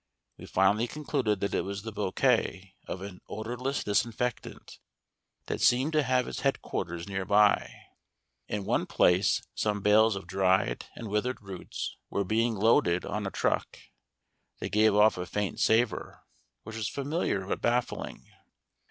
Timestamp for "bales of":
9.81-10.25